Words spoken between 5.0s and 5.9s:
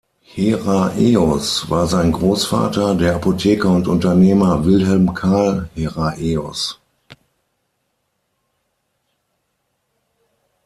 Carl